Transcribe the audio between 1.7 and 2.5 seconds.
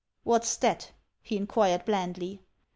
blandly.